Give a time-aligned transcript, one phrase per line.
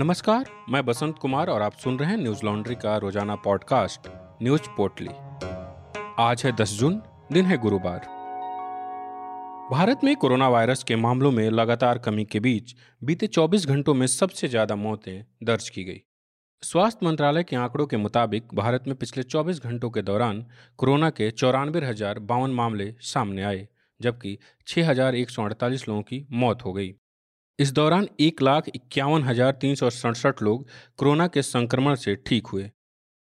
[0.00, 4.00] नमस्कार, मैं बसंत कुमार और आप सुन रहे हैं न्यूज़ लॉन्ड्री का रोज़ाना पॉडकास्ट,
[4.42, 5.08] न्यूज़ पोर्टली।
[6.18, 7.02] आज है 10 जून,
[7.32, 7.98] दिन है गुरुवार।
[9.72, 12.74] भारत में कोरोना वायरस के मामलों में लगातार कमी के बीच
[13.04, 16.00] बीते 24 घंटों में सबसे ज़्यादा मौतें दर्ज की गई।
[16.62, 20.46] स्वास्थ्य मंत्रालय के आंकड़ों के मुताबिक भारत में पिछले 24 घंटों के दौरान
[20.76, 23.68] कोरोना के चौरानवे हज़ार बावन मामले सामने आए,
[24.00, 24.38] जबकि
[25.38, 26.94] अड़तालीस लोगों की मौत हो गई।
[27.60, 30.66] इस दौरान एक लाख इक्यावन हज़ार तीन सौ सड़सठ लोग
[30.98, 32.70] कोरोना के संक्रमण से ठीक हुए।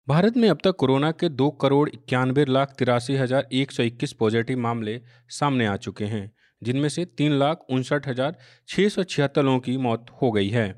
[0.08, 4.12] भारत में अब तक कोरोना के दो करोड़ इक्यानवे लाख तिरासी हज़ार एक सौ इक्कीस
[4.12, 6.30] पॉजिटिव मामले सामने आ चुके हैं,
[6.62, 8.36] जिनमें से तीन लाख उनसठ हज़ार
[8.68, 10.68] छः सौ छिहत्तर लोगों की मौत हो गई है।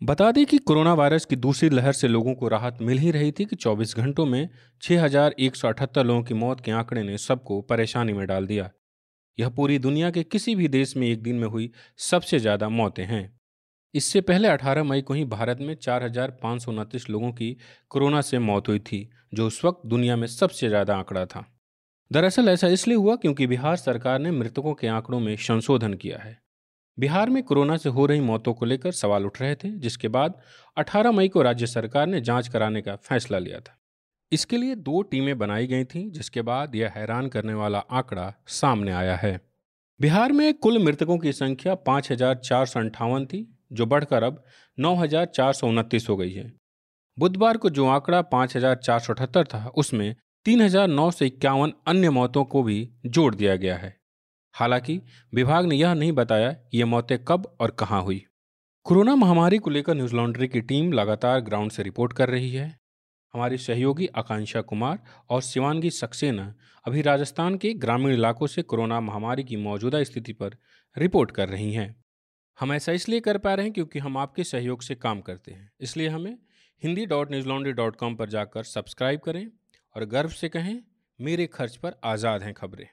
[0.00, 3.32] बता दें कि कोरोना वायरस की दूसरी लहर से लोगों को राहत मिल ही रही
[3.32, 4.48] थी कि 24 घंटों में
[4.82, 8.46] छः हज़ार एक सौ अठहत्तर लोगों की मौत के आंकड़े ने सबको परेशानी में डाल
[8.46, 8.70] दिया।
[9.40, 13.04] यह पूरी दुनिया के किसी भी देश में एक दिन में हुई सबसे ज़्यादा मौतें
[13.04, 13.40] हैं।
[13.94, 17.56] इससे पहले 18 मई को ही भारत में चार हज़ार पाँच सौ उनतीस लोगों की
[17.90, 21.44] कोरोना से मौत हुई थी, जो उस वक्त दुनिया में सबसे ज़्यादा आंकड़ा था।
[22.10, 26.38] दरअसल ऐसा इसलिए हुआ क्योंकि बिहार सरकार ने मृतकों के आंकड़ों में संशोधन किया है।
[26.98, 30.40] बिहार में कोरोना से हो रही मौतों को लेकर सवाल उठ रहे थे, जिसके बाद
[30.76, 33.79] 18 मई को राज्य सरकार ने जाँच कराने का फैसला लिया था।
[34.32, 38.92] इसके लिए दो टीमें बनाई गई थीं, जिसके बाद यह हैरान करने वाला आंकड़ा सामने
[38.92, 39.40] आया है।
[40.00, 42.12] बिहार में कुल मृतकों की संख्या पाँच
[43.26, 44.42] थी, जो बढ़कर अब
[44.78, 46.52] नौ हज़ार चार सौ उनतीस हो गई है।
[47.18, 50.14] बुधवार को जो आंकड़ा पाँच हज़ार चार सौ अठहत्तर था, उसमें
[50.46, 53.96] तीन हज़ार नौ सौ इक्यावन अन्य मौतों को भी जोड़ दिया गया है।
[54.54, 55.00] हालाँकि,
[55.32, 58.24] विभाग ने यह नहीं बताया ये मौतें कब और कहाँ हुई।
[58.86, 62.79] कोरोना महामारी को लेकर न्यूज़ लॉन्ड्री की टीम लगातार ग्राउंड से रिपोर्ट कर रही है।
[63.34, 64.98] हमारी सहयोगी आकांक्षा कुमार
[65.30, 66.54] और शिवानगी सक्सेना
[66.84, 70.56] अभी राजस्थान के ग्रामीण इलाकों से कोरोना महामारी की मौजूदा स्थिति पर
[70.96, 71.94] रिपोर्ट कर रही हैं।
[72.58, 75.70] हम ऐसा इसलिए कर पा रहे हैं क्योंकि हम आपके सहयोग से काम करते हैं।
[75.80, 76.36] इसलिए हमें
[76.82, 79.46] Hindi dot Newslaundry dot com पर जाकर सब्सक्राइब करें
[79.96, 80.80] और गर्व से कहें,
[81.18, 82.86] मेरे खर्च पर आज़ाद हैं खबरें।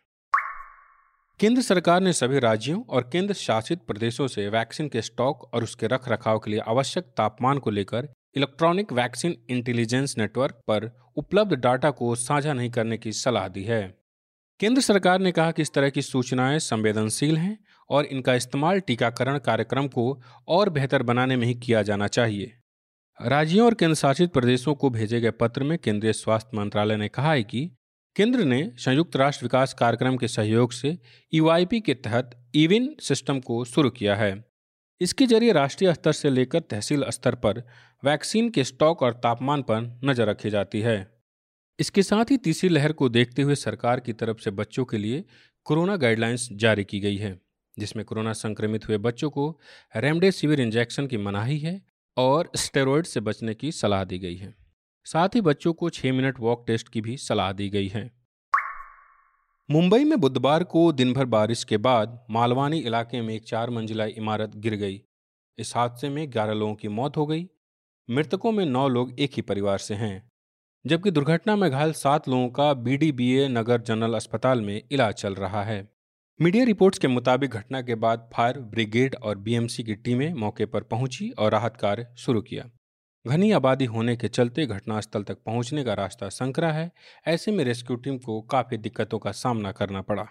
[1.39, 5.87] केंद्र सरकार ने सभी राज्यों और केंद्र शासित प्रदेशों से वैक्सीन के स्टॉक और उसके
[5.87, 11.91] रख रखाव के लिए आवश्यक तापमान को लेकर इलेक्ट्रॉनिक वैक्सीन इंटेलिजेंस नेटवर्क पर उपलब्ध डाटा
[11.91, 13.97] को साझा नहीं करने की सलाह दी है।
[14.59, 17.57] केंद्र सरकार ने कहा कि इस तरह की सूचनाएँ संवेदनशील हैं
[17.89, 22.53] और इनका इस्तेमाल टीकाकरण कार्यक्रम को और बेहतर बनाने में ही किया जाना चाहिए।
[23.21, 27.43] राज्यों और केंद्रशासित प्रदेशों को भेजे गए पत्र में केंद्रीय स्वास्थ्य मंत्रालय ने कहा है
[27.43, 27.71] कि
[28.15, 30.97] केंद्र ने संयुक्त राष्ट्र विकास कार्यक्रम के सहयोग से
[31.33, 34.45] ईवाईपी के तहत ईविन सिस्टम को शुरू किया है।
[35.01, 37.61] इसके ज़रिए राष्ट्रीय स्तर से लेकर तहसील स्तर पर
[38.03, 40.97] वैक्सीन के स्टॉक और तापमान पर नज़र रखी जाती है।
[41.79, 45.23] इसके साथ ही तीसरी लहर को देखते हुए सरकार की तरफ़ से बच्चों के लिए
[45.65, 47.39] कोरोना गाइडलाइंस जारी की गई है,
[47.77, 49.59] जिसमें कोरोना संक्रमित हुए बच्चों को
[49.95, 51.81] रेमडेसिविर इंजेक्शन की मनाही है
[52.17, 54.53] और स्टेरॉयड से बचने की सलाह दी गई है।
[55.05, 58.09] साथ ही बच्चों को छः मिनट वॉक टेस्ट की भी सलाह दी गई है।
[59.69, 64.05] मुंबई में बुधवार को दिन भर बारिश के बाद मालवानी इलाके में एक चार मंजिला
[64.05, 65.01] इमारत गिर गई।
[65.57, 67.45] इस हादसे में ग्यारह लोगों की मौत हो गई।
[68.09, 70.31] मृतकों में नौ लोग एक ही परिवार से हैं,
[70.85, 75.63] जबकि दुर्घटना में घायल सात लोगों का बीडीबीए नगर जनरल अस्पताल में इलाज चल रहा
[75.63, 75.87] है।
[76.39, 80.83] मीडिया रिपोर्ट्स के मुताबिक घटना के बाद फायर ब्रिगेड और बीएमसी की टीमें मौके पर
[80.85, 82.69] पहुँची और राहत कार्य शुरू किया।
[83.27, 86.91] घनी आबादी होने के चलते घटनास्थल तक पहुँचने का रास्ता संकरा है।
[87.27, 90.25] ऐसे में रेस्क्यू टीम को काफ़ी दिक्कतों का सामना करना पड़ा।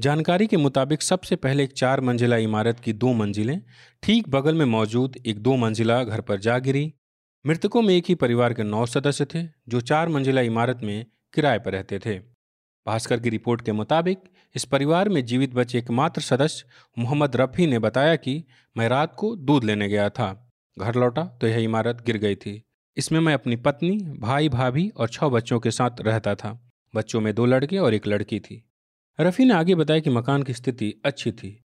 [0.00, 3.62] जानकारी के मुताबिक सबसे पहले एक चार मंजिला इमारत की दो मंजिलें,
[4.02, 6.94] ठीक बगल में मौजूद एक दो मंजिला घर पर जा गिरी।
[7.46, 11.58] मृतकों में एक ही परिवार के नौ सदस्य थे, जो चार मंजिला इमारत में किराए
[11.58, 12.18] पर रहते थे।
[12.86, 14.18] भास्कर की रिपोर्ट के मुताबिक
[14.54, 16.64] इस परिवार में जीवित बचे एकमात्र सदस्य
[16.98, 18.44] मोहम्मद रफ़ी ने बताया कि
[18.76, 20.41] मैं रात को दूध लेने गया था।
[20.78, 22.62] घर लौटा तो यह इमारत गिर गई थी।
[22.96, 27.34] इसमें मैं अपनी पत्नी, भाई, भाभी और छह बच्चों के साथ रहता था। बच्चों में
[27.34, 28.64] दो लड़के और एक लड़की थी।
[29.20, 31.62] रफ़ी ने आगे बताया कि मकान की स्थिति अच्छी थी।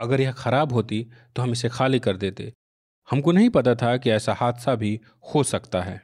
[0.00, 1.06] अगर यह खराब होती
[1.36, 2.52] तो हम इसे खाली कर देते।
[3.10, 5.00] हमको नहीं पता था कि ऐसा हादसा भी
[5.34, 6.02] हो सकता है।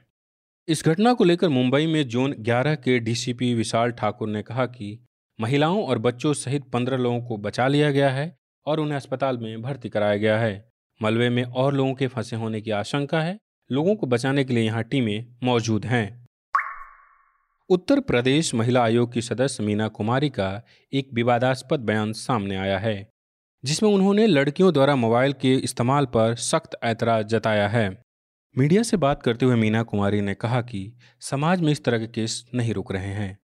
[0.68, 5.06] इस घटना को लेकर मुंबई में जोन 11 के डीसीपी विशाल ठाकुर ने कहा कि
[5.40, 8.36] महिलाओं और बच्चों सहित पंद्रह लोगों को बचा लिया गया है
[8.66, 10.68] और उन्हें अस्पताल में भर्ती कराया गया है।
[11.00, 13.38] मलबे में और लोगों के फंसे होने की आशंका है।
[13.70, 16.26] लोगों को बचाने के लिए यहाँ टीमें मौजूद हैं।
[17.70, 20.62] उत्तर प्रदेश महिला आयोग की सदस्य मीना कुमारी का
[20.92, 23.08] एक विवादास्पद बयान सामने आया है,
[23.64, 27.88] जिसमें उन्होंने लड़कियों द्वारा मोबाइल के इस्तेमाल पर सख्त ऐतराज जताया है।
[28.56, 32.06] मीडिया से बात करते हुए मीना कुमारी ने कहा कि समाज में इस तरह के
[32.06, 33.36] केस नहीं रुक रहे हैं।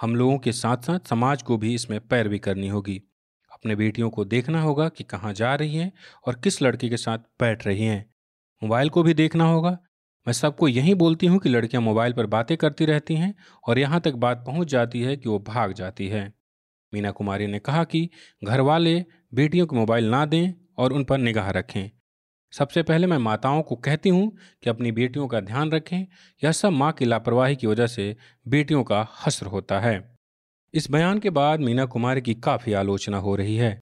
[0.00, 3.00] हम लोगों के साथ साथ समाज को भी इसमें पैरवी करनी होगी।
[3.62, 5.92] अपने बेटियों को देखना होगा कि कहाँ जा रही हैं
[6.26, 8.04] और किस लड़के के साथ बैठ रही हैं।
[8.62, 9.70] मोबाइल को भी देखना होगा।
[10.26, 13.34] मैं सबको यही बोलती हूँ कि लड़कियाँ मोबाइल पर बातें करती रहती हैं
[13.68, 16.32] और यहाँ तक बात पहुँच जाती है कि वो भाग जाती है।
[16.94, 18.08] मीना कुमारी ने कहा कि
[18.44, 19.04] घर वाले
[19.34, 21.90] बेटियों को मोबाइल ना दें और उन पर निगाह रखें।
[22.52, 26.06] सबसे पहले मैं माताओं को कहती हूँ कि अपनी बेटियों का ध्यान रखें।
[26.44, 28.16] यह सब माँ की लापरवाही की वजह से
[28.48, 30.11] बेटियों का हसर होता है।
[30.74, 33.80] इस बयान के बाद मीना कुमारी की काफ़ी आलोचना हो रही है।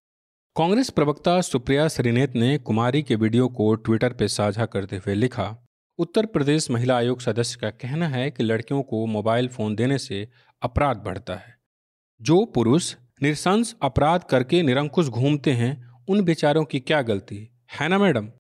[0.57, 5.67] कांग्रेस प्रवक्ता सुप्रिया श्रीनेत ने कुमारी के वीडियो को ट्विटर पर साझा करते हुए लिखा,
[5.99, 10.29] उत्तर प्रदेश महिला आयोग सदस्य का कहना है कि लड़कियों को मोबाइल फ़ोन देने से
[10.63, 11.59] अपराध बढ़ता है।
[12.23, 17.51] जो पुरुष निरसंस अपराध करके निरंकुश घूमते हैं, उन बेचारों की क्या गलती?
[17.81, 18.31] है ना मैडम?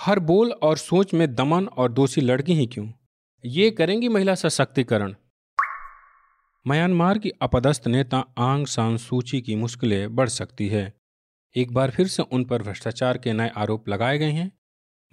[0.00, 2.92] हर बोल और सोच में दमन और दोषी लड़की ही क्यों?
[3.44, 5.14] ये करेंगी महिला सशक्तिकरण।
[6.66, 10.92] म्यांमार की अपदस्थ नेता आंग सान सूची की मुश्किलें बढ़ सकती है।
[11.56, 14.50] एक बार फिर से उन पर भ्रष्टाचार के नए आरोप लगाए गए हैं।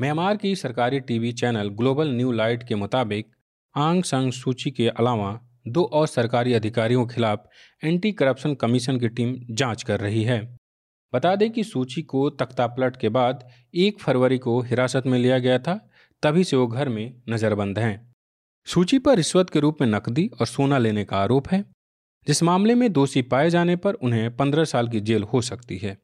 [0.01, 3.25] म्यांमार की सरकारी TV channel global new light के मुताबिक
[3.77, 7.47] आंग सांग सूची के अलावा दो और सरकारी अधिकारियों के खिलाफ
[7.83, 10.59] एंटी करप्शन कमीशन की टीम जाँच कर रही है।
[11.13, 15.59] बता दें कि सूची को तख्तापलट के बाद एक फरवरी को हिरासत में लिया गया
[15.59, 15.89] था,
[16.23, 18.12] तभी से वो घर में नज़रबंद हैं।
[18.65, 21.65] सूची पर रिश्वत के रूप में नकदी और सोना लेने का आरोप है,
[22.27, 25.97] जिस मामले में दोषी पाए जाने पर उन्हें पंद्रह साल की जेल हो सकती है।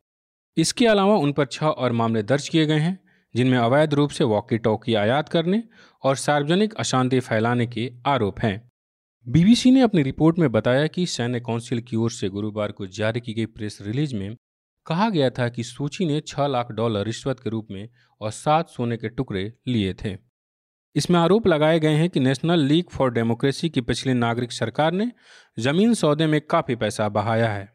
[0.57, 2.99] इसके अलावा उन पर छह और मामले दर्ज किए गए हैं,
[3.35, 5.63] जिनमें अवैध रूप से वॉकी टॉकी आयात करने
[6.03, 8.71] और सार्वजनिक अशांति फैलाने के आरोप हैं।
[9.27, 13.19] बीबीसी ने अपनी रिपोर्ट में बताया कि सैन्य काउंसिल की ओर से गुरुवार को जारी
[13.19, 14.35] की गई प्रेस रिलीज़ में
[14.85, 17.89] कहा गया था कि सूची ने छह लाख डॉलर रिश्वत के रूप में
[18.21, 20.28] और सात सोने के टुकड़े लिए थे।
[20.95, 25.11] इसमें आरोप लगाए गए हैं कि नेशनल लीग फॉर डेमोक्रेसी की पिछली नागरिक सरकार ने
[25.59, 27.73] ज़मीन सौदे में काफ़ी पैसा बहाया है।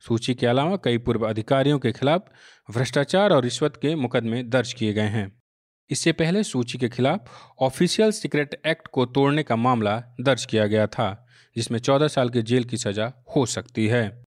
[0.00, 2.24] सूची के अलावा कई पूर्व अधिकारियों के खिलाफ
[2.70, 5.42] भ्रष्टाचार और रिश्वत के मुकदमे दर्ज किए गए हैं।
[5.90, 7.30] इससे पहले सूची के खिलाफ
[7.60, 11.26] ऑफिशियल सीक्रेट एक्ट को तोड़ने का मामला दर्ज किया गया था,
[11.56, 14.24] जिसमें चौदह साल की जेल की सजा हो सकती है।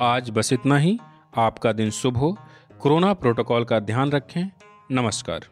[0.00, 0.98] आज बस इतना ही।
[1.36, 2.38] आपका दिन शुभ हो।
[2.78, 4.50] कोरोना प्रोटोकॉल का ध्यान रखें।
[4.90, 5.51] नमस्कार।